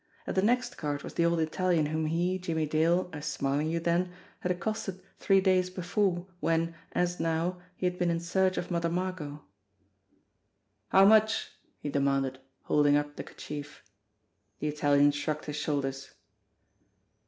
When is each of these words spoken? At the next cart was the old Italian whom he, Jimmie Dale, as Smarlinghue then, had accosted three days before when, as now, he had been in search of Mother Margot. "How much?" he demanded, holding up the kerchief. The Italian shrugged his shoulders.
At 0.25 0.33
the 0.33 0.41
next 0.41 0.77
cart 0.77 1.03
was 1.03 1.13
the 1.13 1.25
old 1.27 1.39
Italian 1.39 1.85
whom 1.85 2.07
he, 2.07 2.39
Jimmie 2.39 2.65
Dale, 2.65 3.07
as 3.13 3.27
Smarlinghue 3.27 3.81
then, 3.83 4.11
had 4.39 4.51
accosted 4.51 4.99
three 5.19 5.39
days 5.39 5.69
before 5.69 6.25
when, 6.39 6.73
as 6.93 7.19
now, 7.19 7.61
he 7.75 7.85
had 7.85 7.99
been 7.99 8.09
in 8.09 8.19
search 8.19 8.57
of 8.57 8.71
Mother 8.71 8.89
Margot. 8.89 9.43
"How 10.87 11.05
much?" 11.05 11.51
he 11.83 11.89
demanded, 11.89 12.39
holding 12.63 12.97
up 12.97 13.15
the 13.15 13.23
kerchief. 13.23 13.83
The 14.57 14.69
Italian 14.69 15.11
shrugged 15.11 15.45
his 15.45 15.57
shoulders. 15.57 16.09